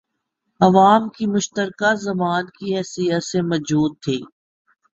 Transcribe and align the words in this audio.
عوام 0.61 1.01
کی 1.15 1.25
مشترکہ 1.33 1.91
زبان 2.05 2.43
کی 2.55 2.67
حیثیت 2.75 3.23
سے 3.23 3.39
موجود 3.49 3.91
تھی 4.03 4.17